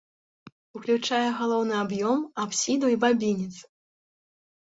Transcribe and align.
Уключае 0.77 1.25
галоўны 1.41 1.75
аб'ём, 1.83 2.17
апсіду 2.43 2.87
і 2.95 2.99
бабінец. 3.03 3.51